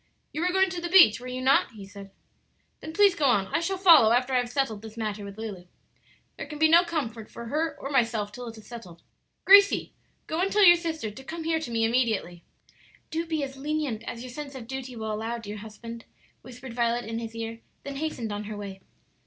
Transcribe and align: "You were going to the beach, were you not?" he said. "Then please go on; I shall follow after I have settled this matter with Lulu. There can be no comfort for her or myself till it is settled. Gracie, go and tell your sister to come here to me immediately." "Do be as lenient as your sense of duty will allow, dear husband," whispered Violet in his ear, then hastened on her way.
"You 0.33 0.41
were 0.41 0.51
going 0.51 0.71
to 0.71 0.81
the 0.81 0.89
beach, 0.89 1.19
were 1.19 1.27
you 1.27 1.41
not?" 1.43 1.73
he 1.73 1.85
said. 1.85 2.09
"Then 2.79 2.91
please 2.91 3.13
go 3.13 3.25
on; 3.25 3.45
I 3.49 3.59
shall 3.59 3.77
follow 3.77 4.11
after 4.11 4.33
I 4.33 4.37
have 4.39 4.49
settled 4.49 4.81
this 4.81 4.97
matter 4.97 5.23
with 5.23 5.37
Lulu. 5.37 5.67
There 6.37 6.47
can 6.47 6.57
be 6.57 6.67
no 6.67 6.83
comfort 6.83 7.29
for 7.29 7.45
her 7.45 7.77
or 7.79 7.91
myself 7.91 8.31
till 8.31 8.47
it 8.47 8.57
is 8.57 8.65
settled. 8.65 9.03
Gracie, 9.45 9.93
go 10.25 10.41
and 10.41 10.51
tell 10.51 10.65
your 10.65 10.75
sister 10.75 11.11
to 11.11 11.23
come 11.23 11.43
here 11.43 11.59
to 11.59 11.69
me 11.69 11.85
immediately." 11.85 12.43
"Do 13.11 13.27
be 13.27 13.43
as 13.43 13.57
lenient 13.57 14.01
as 14.07 14.23
your 14.23 14.31
sense 14.31 14.55
of 14.55 14.65
duty 14.65 14.95
will 14.95 15.13
allow, 15.13 15.37
dear 15.37 15.57
husband," 15.57 16.05
whispered 16.41 16.73
Violet 16.73 17.05
in 17.05 17.19
his 17.19 17.35
ear, 17.35 17.59
then 17.83 17.97
hastened 17.97 18.31
on 18.33 18.45
her 18.45 18.57
way. 18.57 18.81